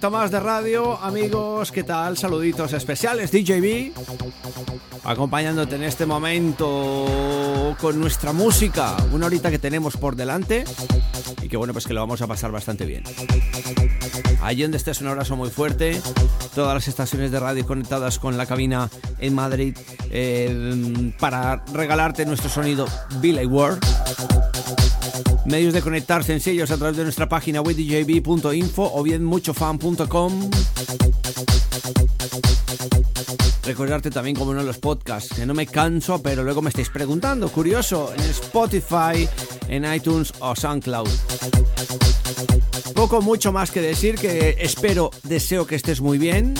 momento 0.00 0.18
más 0.18 0.30
de 0.30 0.40
radio, 0.40 0.98
amigos, 1.02 1.70
¿qué 1.70 1.82
tal? 1.82 2.16
Saluditos 2.16 2.72
especiales, 2.72 3.30
DJB, 3.30 3.92
acompañándote 5.04 5.76
en 5.76 5.82
este 5.82 6.06
momento 6.06 7.76
con 7.78 8.00
nuestra 8.00 8.32
música, 8.32 8.96
una 9.12 9.26
horita 9.26 9.50
que 9.50 9.58
tenemos 9.58 9.98
por 9.98 10.16
delante 10.16 10.64
y 11.42 11.48
que 11.48 11.56
bueno, 11.58 11.74
pues 11.74 11.86
que 11.86 11.92
lo 11.92 12.00
vamos 12.00 12.22
a 12.22 12.26
pasar 12.26 12.50
bastante 12.50 12.86
bien. 12.86 13.04
Allí 14.40 14.62
donde 14.62 14.78
estés 14.78 15.02
un 15.02 15.08
abrazo 15.08 15.36
muy 15.36 15.50
fuerte, 15.50 16.00
todas 16.54 16.72
las 16.72 16.88
estaciones 16.88 17.30
de 17.30 17.38
radio 17.38 17.66
conectadas 17.66 18.18
con 18.18 18.38
la 18.38 18.46
cabina 18.46 18.88
en 19.18 19.34
Madrid 19.34 19.76
eh, 20.10 21.12
para 21.18 21.62
regalarte 21.74 22.24
nuestro 22.24 22.48
sonido 22.48 22.86
Billy 23.20 23.44
World. 23.44 23.84
Medios 25.50 25.74
de 25.74 25.82
conectar 25.82 26.22
sencillos 26.22 26.70
a 26.70 26.76
través 26.76 26.96
de 26.96 27.02
nuestra 27.02 27.28
página 27.28 27.60
web 27.60 27.74
djb.info 27.74 28.92
o 28.94 29.02
bien 29.02 29.24
muchofan.com. 29.24 30.50
Recordarte 33.64 34.12
también 34.12 34.36
como 34.36 34.52
uno 34.52 34.60
de 34.60 34.66
los 34.66 34.78
podcasts, 34.78 35.34
que 35.34 35.46
no 35.46 35.54
me 35.54 35.66
canso, 35.66 36.22
pero 36.22 36.44
luego 36.44 36.62
me 36.62 36.68
estáis 36.68 36.88
preguntando, 36.88 37.48
curioso, 37.48 38.12
en 38.16 38.22
Spotify, 38.30 39.28
en 39.66 39.92
iTunes 39.92 40.32
o 40.38 40.54
SoundCloud. 40.54 41.08
Poco 42.94 43.20
mucho 43.20 43.50
más 43.50 43.72
que 43.72 43.80
decir 43.80 44.14
que 44.14 44.56
espero, 44.60 45.10
deseo 45.24 45.66
que 45.66 45.74
estés 45.74 46.00
muy 46.00 46.18
bien 46.18 46.54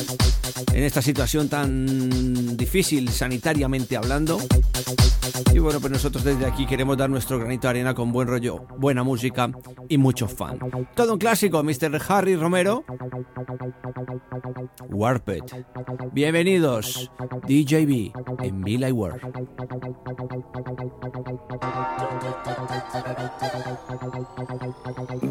en 0.72 0.84
esta 0.84 1.02
situación 1.02 1.48
tan 1.48 2.56
difícil 2.56 3.08
sanitariamente 3.10 3.96
hablando. 3.96 4.38
Y 5.52 5.58
bueno, 5.58 5.80
pues 5.80 5.92
nosotros 5.92 6.24
desde 6.24 6.46
aquí 6.46 6.66
queremos 6.66 6.96
dar 6.96 7.10
nuestro 7.10 7.38
granito 7.38 7.62
de 7.62 7.70
arena 7.70 7.94
con 7.94 8.12
buen 8.12 8.28
rollo, 8.28 8.66
buena 8.78 9.02
música 9.02 9.50
y 9.88 9.98
mucho 9.98 10.28
fan. 10.28 10.58
Todo 10.94 11.14
un 11.14 11.18
clásico, 11.18 11.62
Mr. 11.62 12.00
Harry 12.08 12.36
Romero. 12.36 12.84
Warped. 14.90 15.42
Bienvenidos, 16.12 17.10
DJB 17.46 18.12
en 18.42 18.62
Villa 18.62 18.92
World. 18.92 19.20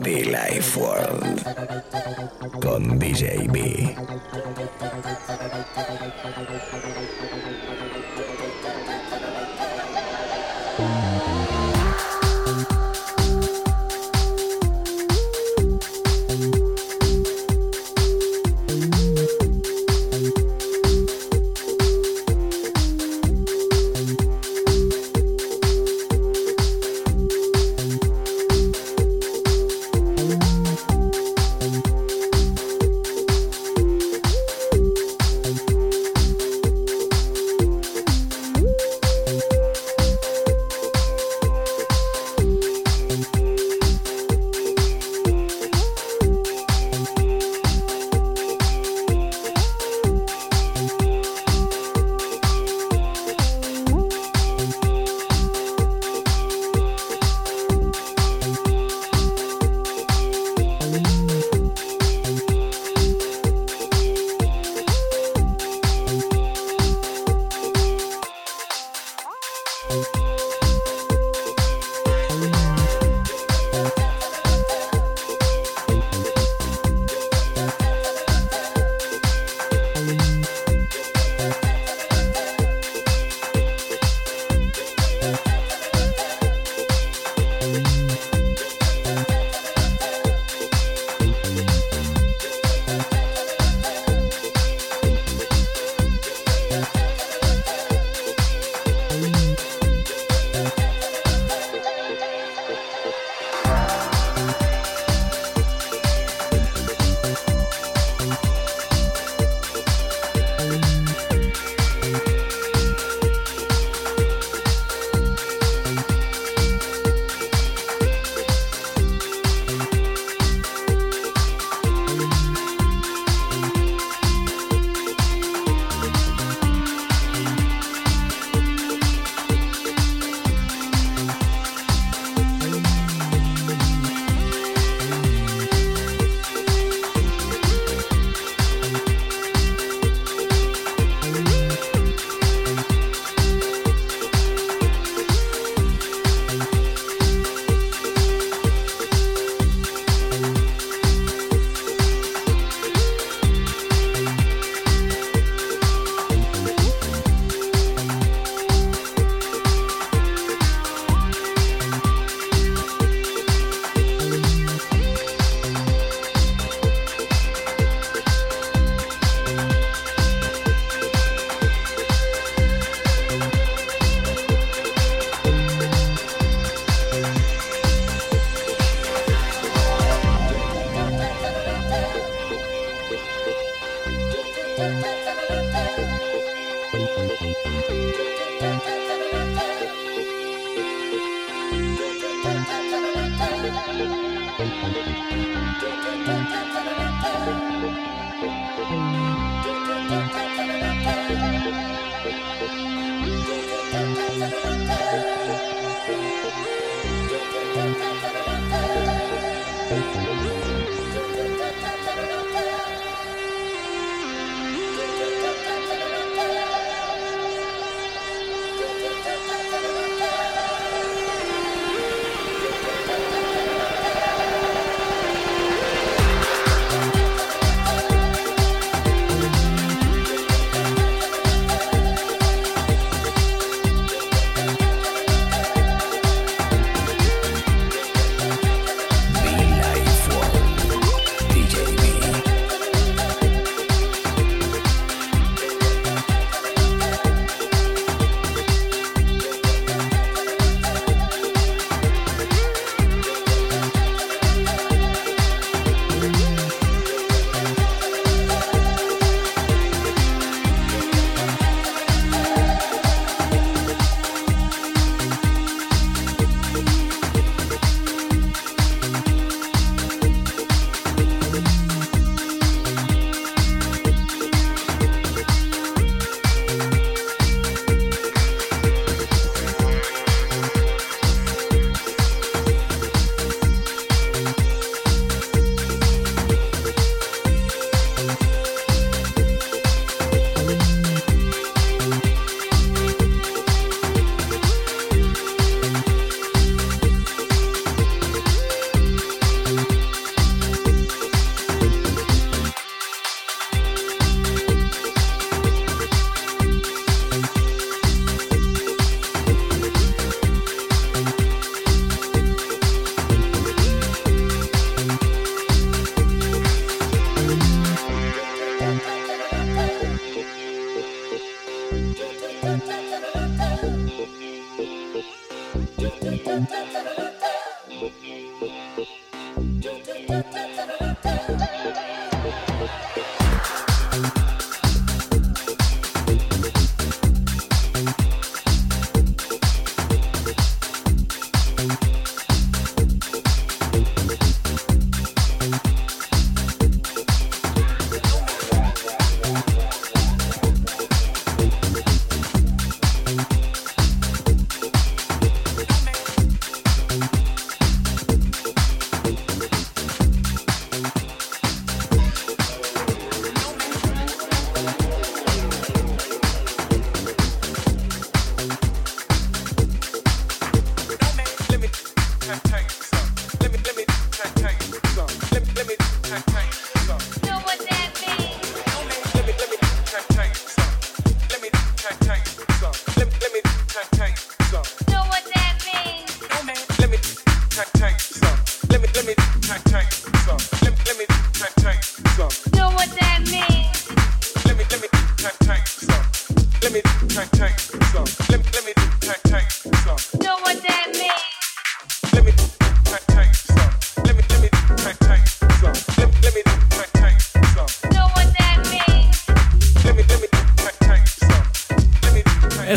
Be 0.04 0.26
Life 0.26 0.80
World 0.80 1.60
con 2.62 3.00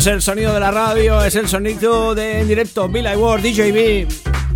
Es 0.03 0.07
el 0.07 0.21
sonido 0.21 0.53
de 0.53 0.59
la 0.59 0.69
radio, 0.69 1.23
es 1.23 1.33
el 1.35 1.47
sonido 1.47 2.13
de 2.13 2.41
en 2.41 2.47
directo 2.49 2.89
Bill 2.89 3.07
Ward, 3.15 3.41
DJB, 3.41 4.05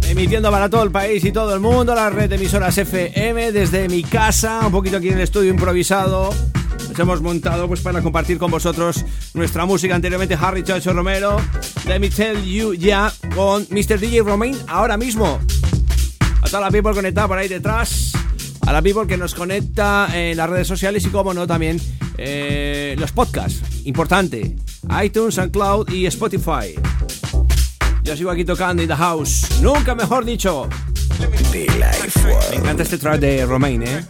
emitiendo 0.10 0.52
para 0.52 0.70
todo 0.70 0.84
el 0.84 0.92
país 0.92 1.24
y 1.24 1.32
todo 1.32 1.54
el 1.54 1.62
mundo, 1.62 1.96
la 1.96 2.10
red 2.10 2.28
de 2.28 2.36
emisoras 2.36 2.78
FM 2.78 3.54
desde 3.54 3.88
mi 3.88 4.04
casa, 4.04 4.60
un 4.66 4.74
poquito 4.74 4.98
aquí 4.98 5.08
en 5.08 5.14
el 5.14 5.22
estudio 5.22 5.50
improvisado. 5.50 6.32
Nos 6.90 7.00
hemos 7.00 7.22
montado 7.22 7.66
pues 7.70 7.80
para 7.80 8.02
compartir 8.02 8.38
con 8.38 8.52
vosotros 8.52 9.06
nuestra 9.36 9.66
música 9.66 9.96
anteriormente 9.96 10.38
Harry 10.38 10.64
Chacho 10.64 10.92
Romero, 10.92 11.38
Let 11.86 12.00
Me 12.02 12.10
Tell 12.10 12.44
You 12.44 12.74
Ya 12.74 13.10
con 13.34 13.66
Mr. 13.70 14.02
DJ 14.02 14.24
Romain 14.24 14.58
ahora 14.68 14.98
mismo. 14.98 15.40
A 16.42 16.46
toda 16.48 16.60
la 16.60 16.72
people 16.72 16.92
conectada 16.92 17.30
por 17.30 17.38
ahí 17.38 17.48
detrás, 17.48 18.12
a 18.66 18.74
la 18.74 18.82
people 18.82 19.08
que 19.08 19.16
nos 19.16 19.34
conecta 19.34 20.10
en 20.14 20.36
las 20.36 20.50
redes 20.50 20.68
sociales 20.68 21.06
y 21.06 21.08
como 21.08 21.34
no 21.34 21.48
también 21.48 21.80
eh, 22.18 22.98
los 23.00 23.14
podcasts, 23.14 23.62
importante 23.86 24.57
iTunes, 25.04 25.36
SoundCloud 25.36 25.92
y 25.92 26.06
Spotify. 26.08 26.76
Yo 28.04 28.16
sigo 28.16 28.32
aquí 28.32 28.46
tocando 28.46 28.82
in 28.82 28.88
the 28.88 28.96
house. 28.96 29.60
Nunca 29.62 29.94
mejor 29.96 30.26
dicho. 30.26 30.70
Me 31.20 32.56
encanta 32.56 32.84
este 32.84 32.98
track 32.98 33.20
de 33.20 33.46
Romain, 33.46 33.84
¿eh? 33.84 34.06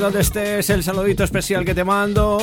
Donde 0.00 0.20
estés, 0.20 0.70
el 0.70 0.82
saludito 0.82 1.24
especial 1.24 1.64
que 1.64 1.74
te 1.74 1.84
mando. 1.84 2.38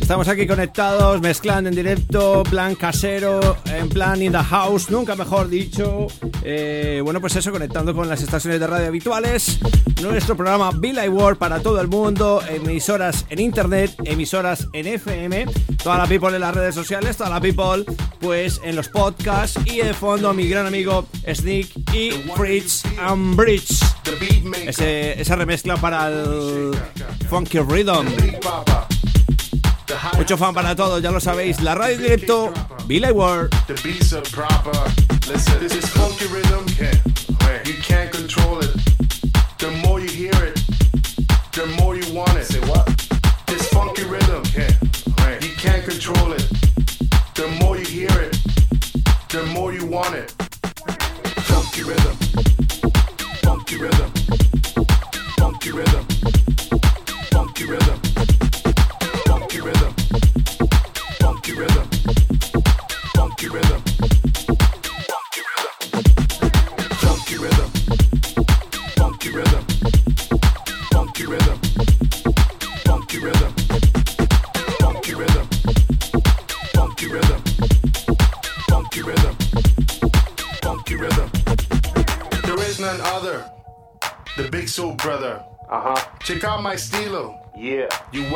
Estamos 0.00 0.28
aquí 0.28 0.46
conectados, 0.46 1.20
mezclando 1.20 1.70
en 1.70 1.74
directo, 1.74 2.42
plan 2.44 2.74
casero, 2.74 3.56
en 3.64 3.88
plan 3.88 4.20
in 4.20 4.32
the 4.32 4.38
house, 4.38 4.90
nunca 4.90 5.16
mejor 5.16 5.48
dicho. 5.48 6.06
Eh, 6.42 7.00
bueno, 7.02 7.20
pues 7.20 7.36
eso, 7.36 7.50
conectando 7.50 7.94
con 7.94 8.08
las 8.08 8.22
estaciones 8.22 8.60
de 8.60 8.66
radio 8.66 8.88
habituales. 8.88 9.58
Nuestro 10.02 10.36
programa 10.36 10.72
Bill 10.72 10.98
World 11.08 11.38
para 11.38 11.60
todo 11.60 11.80
el 11.80 11.88
mundo, 11.88 12.42
emisoras 12.48 13.24
en 13.30 13.40
internet, 13.40 13.94
emisoras 14.04 14.68
en 14.72 14.86
FM, 14.86 15.46
toda 15.82 15.98
la 15.98 16.06
people 16.06 16.34
en 16.34 16.40
las 16.40 16.54
redes 16.54 16.74
sociales, 16.74 17.16
toda 17.16 17.30
la 17.30 17.40
people 17.40 17.84
pues 18.20 18.60
en 18.62 18.76
los 18.76 18.88
podcasts 18.88 19.58
y 19.64 19.78
de 19.78 19.94
fondo 19.94 20.32
mi 20.34 20.48
gran 20.48 20.66
amigo 20.66 21.06
Sneak 21.26 21.68
y 21.94 22.10
Fritz 22.36 22.82
and 23.00 23.36
Bridge. 23.36 23.73
Esa 24.66 25.36
remezcla 25.36 25.76
para 25.76 26.08
el 26.08 26.72
Funky 27.28 27.58
Rhythm. 27.58 28.06
Mucho 30.16 30.36
fan 30.36 30.54
para 30.54 30.74
todos, 30.74 31.02
ya 31.02 31.10
lo 31.10 31.20
sabéis. 31.20 31.60
La 31.60 31.74
radio 31.74 31.98
directo, 31.98 32.52
Billy 32.86 33.10
Ward. 33.10 33.50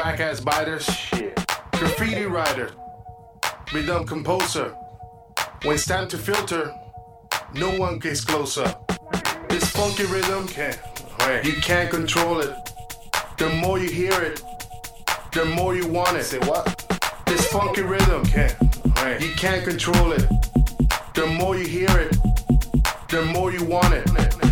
You 0.09 0.15
whack 0.15 0.21
ass 0.21 0.41
biters. 0.41 0.87
Shit. 0.87 1.35
Graffiti 1.73 2.25
writer. 2.25 2.71
Rhythm 3.75 4.07
composer. 4.07 4.75
When 5.65 5.75
it's 5.75 5.85
time 5.85 6.09
to 6.09 6.17
filter, 6.17 6.75
no 7.53 7.77
one 7.79 7.99
gets 7.99 8.25
closer. 8.25 8.75
This 9.51 9.69
funky 9.71 10.07
rhythm, 10.07 10.49
can't, 10.49 10.81
you 11.45 11.53
can't 11.61 11.91
control 11.91 12.41
it. 12.41 12.51
The 13.37 13.51
more 13.51 13.79
you 13.79 13.91
hear 13.91 14.19
it, 14.23 14.43
the 15.33 15.45
more 15.45 15.77
you 15.77 15.87
want 15.87 16.17
it. 16.17 16.25
Say 16.25 16.39
what? 16.39 16.65
This 17.27 17.47
funky 17.49 17.83
rhythm, 17.83 18.25
can't, 18.25 18.57
you 19.21 19.35
can't 19.37 19.63
control 19.63 20.13
it. 20.13 20.27
The 21.13 21.27
more 21.39 21.55
you 21.55 21.67
hear 21.67 21.91
it, 21.99 22.17
the 23.11 23.27
more 23.35 23.53
you 23.53 23.63
want 23.63 23.93
it. 23.93 24.48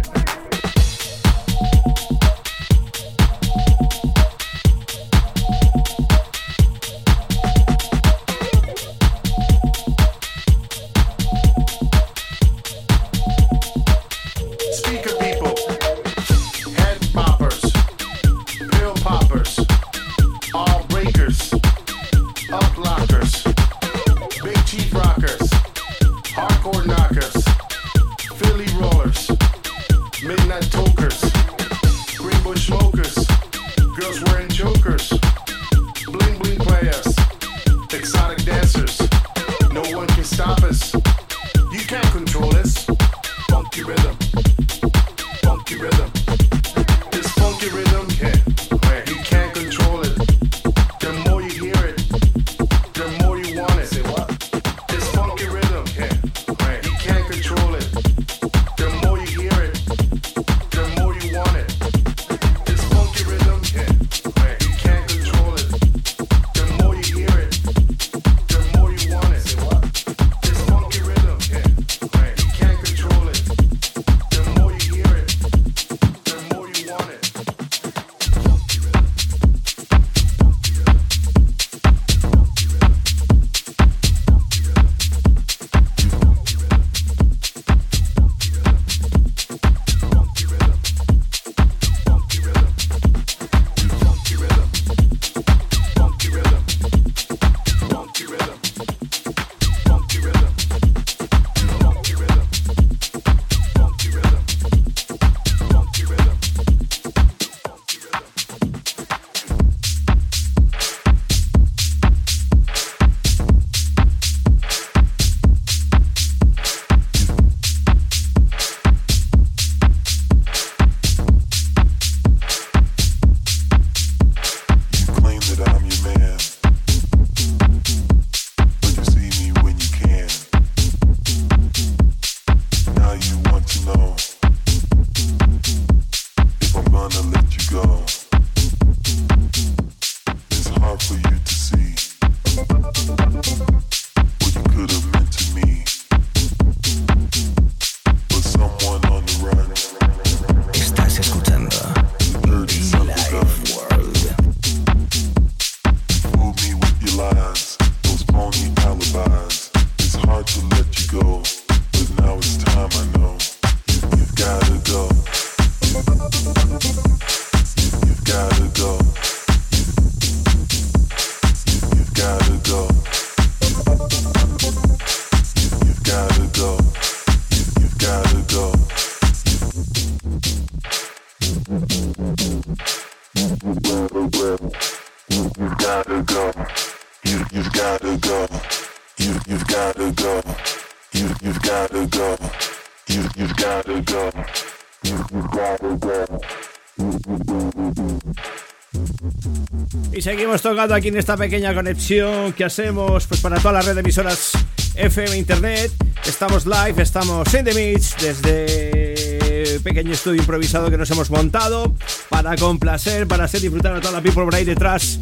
Y 200.56 200.58
seguimos 200.58 200.74
tocando 200.74 200.94
aquí 200.94 201.08
en 201.08 201.18
esta 201.18 201.36
pequeña 201.36 201.74
conexión 201.74 202.54
que 202.54 202.64
hacemos 202.64 203.26
pues 203.26 203.42
para 203.42 203.58
toda 203.58 203.74
la 203.74 203.82
red 203.82 203.92
de 203.92 204.00
emisoras 204.00 204.52
FM 204.94 205.36
Internet. 205.36 205.92
Estamos 206.24 206.64
live, 206.64 207.02
estamos 207.02 207.52
en 207.52 207.64
The 207.66 207.74
Mix 207.74 208.16
desde 208.18 209.80
pequeño 209.80 210.12
estudio 210.12 210.40
improvisado 210.40 210.90
que 210.90 210.96
nos 210.96 211.10
hemos 211.10 211.30
montado 211.30 211.94
para 212.30 212.56
complacer, 212.56 213.28
para 213.28 213.44
hacer 213.44 213.60
disfrutar 213.60 213.96
a 213.96 214.00
toda 214.00 214.12
la 214.12 214.22
people 214.22 214.44
por 214.44 214.54
ahí 214.54 214.64
detrás. 214.64 215.20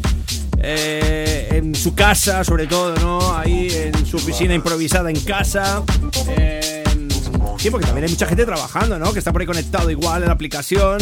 Eh, 0.59 1.49
en 1.51 1.75
su 1.75 1.93
casa, 1.93 2.45
sobre 2.45 2.65
todo, 2.67 2.95
¿no? 2.95 3.37
Ahí 3.37 3.67
en 3.69 4.05
su 4.05 4.15
oficina 4.15 4.53
improvisada 4.53 5.09
en 5.09 5.19
casa. 5.19 5.83
Eh, 6.29 6.83
sí, 7.57 7.69
porque 7.69 7.87
también 7.87 8.05
hay 8.05 8.11
mucha 8.11 8.25
gente 8.25 8.45
trabajando, 8.45 8.97
¿no? 8.97 9.11
Que 9.11 9.19
está 9.19 9.33
por 9.33 9.41
ahí 9.41 9.47
conectado 9.47 9.91
igual 9.91 10.21
en 10.21 10.29
la 10.29 10.33
aplicación. 10.33 10.99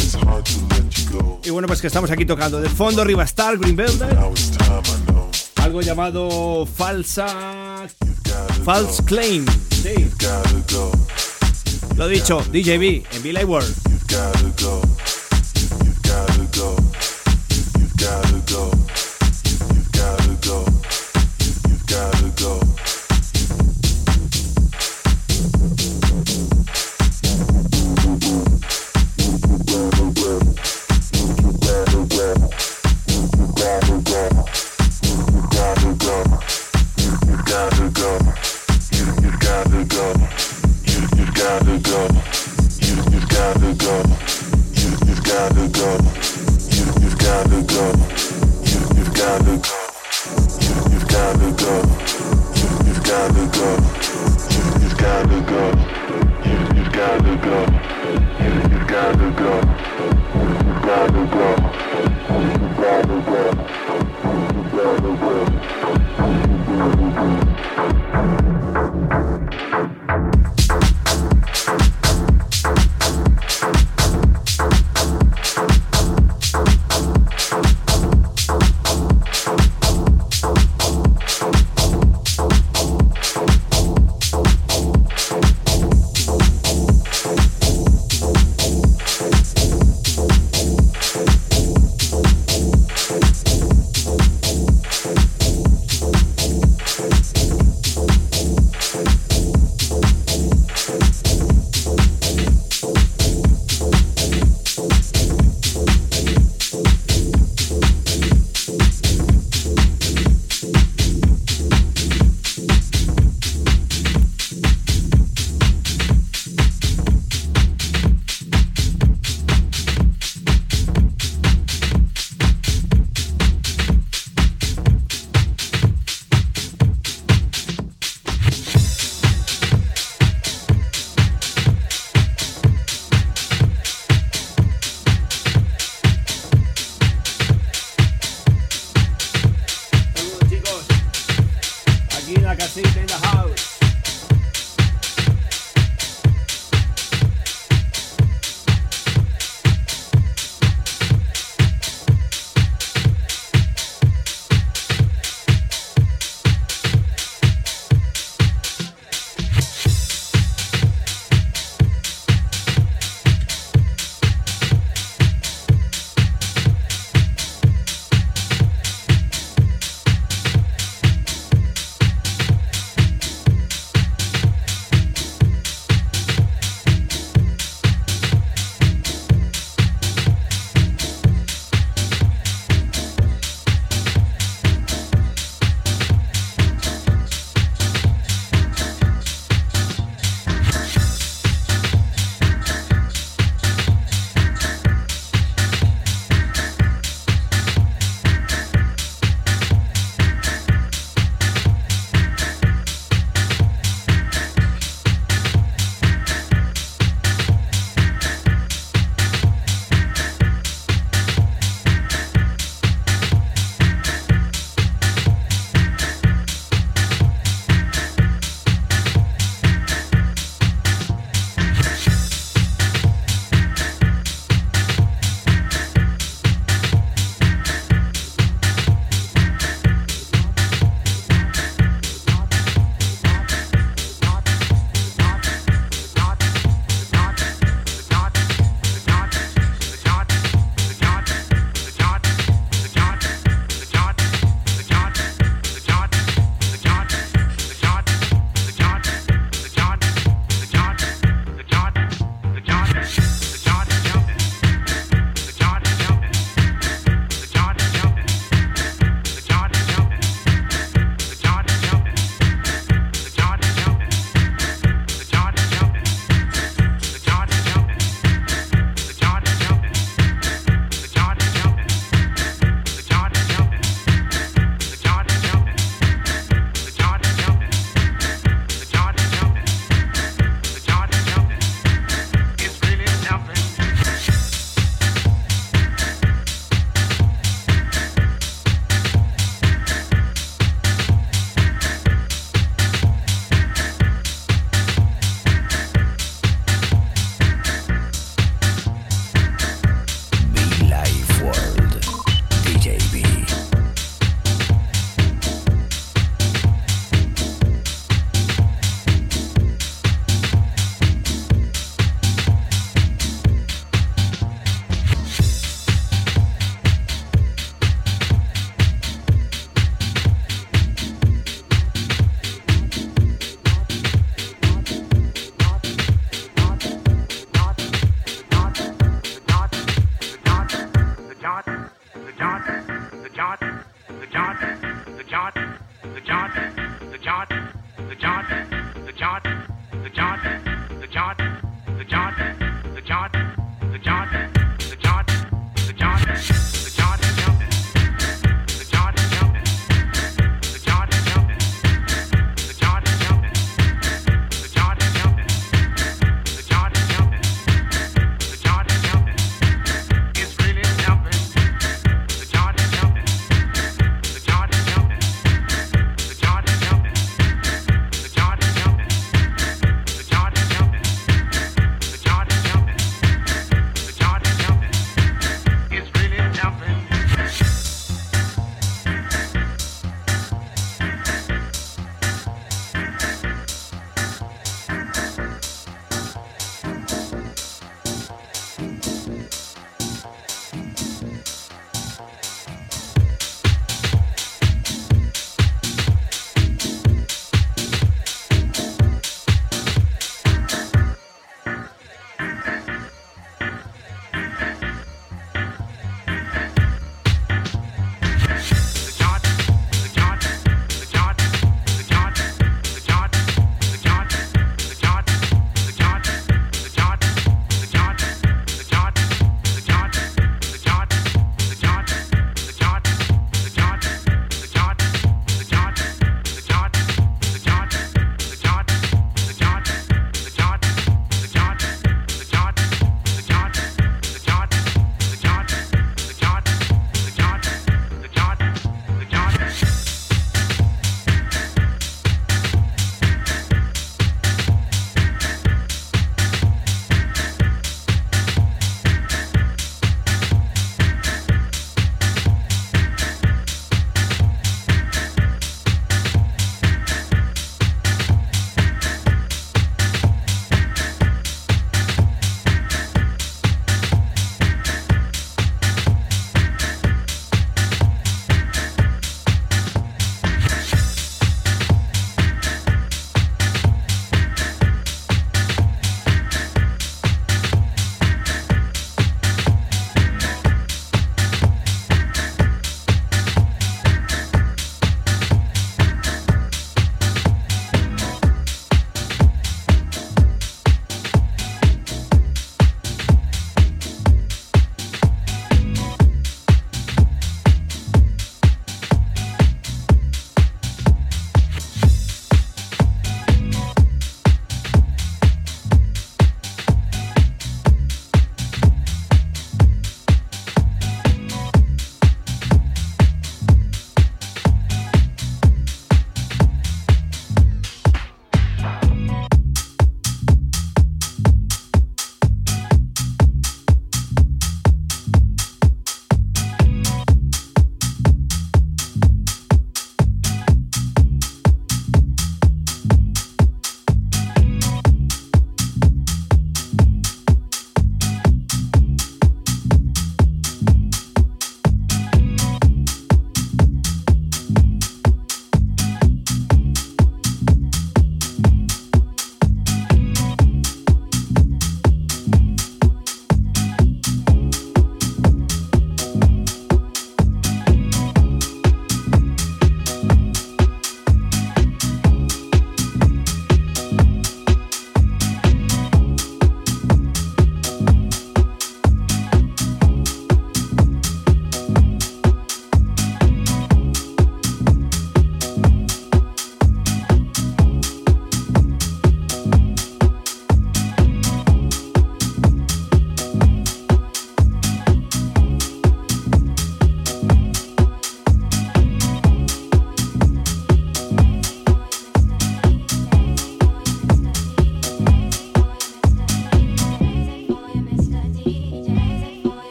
Y 1.43 1.49
bueno, 1.49 1.67
pues 1.67 1.81
que 1.81 1.87
estamos 1.87 2.09
aquí 2.11 2.25
tocando. 2.25 2.61
De 2.61 2.69
fondo, 2.69 3.03
Riva 3.03 3.23
Star, 3.23 3.57
Green 3.57 3.75
Velvet. 3.75 4.17
Algo 5.61 5.81
llamado 5.81 6.65
falsa. 6.65 7.87
False 8.63 9.03
Claim. 9.03 9.45
Lo 11.95 12.07
dicho, 12.07 12.43
DJB 12.51 13.03
en 13.15 13.23
Billy 13.23 13.43
World. 13.43 13.73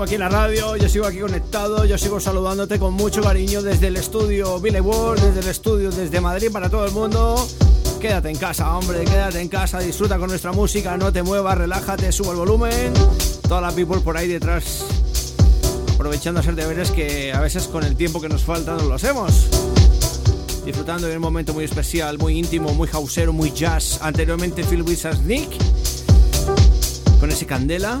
sigo 0.00 0.04
aquí 0.04 0.14
en 0.14 0.20
la 0.20 0.28
radio, 0.30 0.76
yo 0.76 0.88
sigo 0.88 1.04
aquí 1.04 1.18
conectado, 1.18 1.84
yo 1.84 1.98
sigo 1.98 2.18
saludándote 2.20 2.78
con 2.78 2.94
mucho 2.94 3.20
cariño 3.20 3.60
desde 3.60 3.88
el 3.88 3.96
estudio 3.96 4.58
Billy 4.58 4.80
World, 4.80 5.22
desde 5.22 5.40
el 5.40 5.48
estudio 5.48 5.90
desde 5.90 6.22
Madrid 6.22 6.50
para 6.50 6.70
todo 6.70 6.86
el 6.86 6.92
mundo. 6.92 7.46
Quédate 8.00 8.30
en 8.30 8.36
casa, 8.36 8.74
hombre, 8.74 9.04
quédate 9.04 9.40
en 9.40 9.48
casa, 9.48 9.78
disfruta 9.80 10.18
con 10.18 10.30
nuestra 10.30 10.52
música, 10.52 10.96
no 10.96 11.12
te 11.12 11.22
muevas, 11.22 11.58
relájate, 11.58 12.12
suba 12.12 12.30
el 12.30 12.38
volumen. 12.38 12.94
Toda 13.46 13.60
la 13.60 13.72
people 13.72 14.00
por 14.00 14.16
ahí 14.16 14.26
detrás 14.26 14.86
aprovechando 15.94 16.38
a 16.38 16.42
hacer 16.42 16.54
deberes 16.54 16.90
que 16.92 17.34
a 17.34 17.40
veces 17.40 17.66
con 17.66 17.84
el 17.84 17.94
tiempo 17.94 18.22
que 18.22 18.30
nos 18.30 18.42
falta 18.42 18.76
no 18.76 18.84
lo 18.84 18.94
hacemos. 18.94 19.48
Disfrutando 20.64 21.08
de 21.08 21.16
un 21.16 21.22
momento 21.22 21.52
muy 21.52 21.64
especial, 21.64 22.16
muy 22.16 22.38
íntimo, 22.38 22.72
muy 22.72 22.88
hausero, 22.90 23.34
muy 23.34 23.52
jazz. 23.52 23.98
Anteriormente 24.00 24.64
Phil 24.64 24.80
Wizards 24.80 25.20
Nick 25.20 25.50
con 27.20 27.30
ese 27.30 27.44
candela 27.44 28.00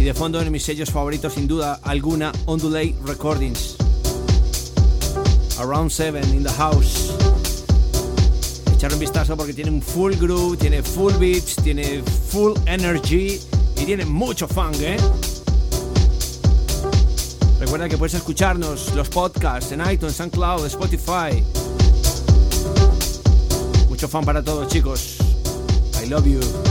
y 0.00 0.04
de 0.04 0.14
fondo 0.14 0.40
en 0.40 0.50
mis 0.50 0.62
sellos 0.62 0.90
favoritos 0.90 1.34
sin 1.34 1.46
duda 1.46 1.78
alguna 1.82 2.32
Ondulate 2.46 2.96
Recordings. 3.04 3.76
Around 5.58 5.90
7 5.90 6.22
in 6.34 6.42
the 6.42 6.52
house. 6.54 7.12
Echar 8.74 8.94
un 8.94 8.98
vistazo 8.98 9.36
porque 9.36 9.52
tiene 9.52 9.70
un 9.70 9.82
full 9.82 10.14
groove, 10.14 10.56
tiene 10.56 10.82
full 10.82 11.12
beats, 11.18 11.56
tiene 11.56 12.02
full 12.30 12.54
energy 12.64 13.38
y 13.76 13.84
tiene 13.84 14.06
mucho 14.06 14.48
funk, 14.48 14.76
¿eh? 14.80 14.96
Recuerda 17.60 17.86
que 17.90 17.98
puedes 17.98 18.14
escucharnos 18.14 18.94
los 18.94 19.10
podcasts 19.10 19.70
en 19.72 19.82
iTunes, 19.82 20.16
SoundCloud, 20.16 20.64
Spotify. 20.64 21.44
Mucho 23.90 24.08
fan 24.08 24.24
para 24.24 24.42
todos, 24.42 24.66
chicos. 24.68 25.18
I 26.02 26.08
love 26.08 26.26
you. 26.26 26.69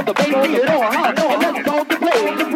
the 0.00 0.14
bass 0.14 0.26
beat, 0.26 0.50
you 0.50 0.64
know, 0.64 0.82
huh? 0.82 1.12
And 1.16 1.42
that's 1.42 1.64
to 1.64 1.84
the 1.88 1.96
play. 1.96 2.51